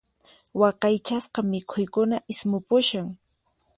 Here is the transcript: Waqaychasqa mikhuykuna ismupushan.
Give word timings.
Waqaychasqa 0.59 1.39
mikhuykuna 1.51 2.17
ismupushan. 2.33 3.07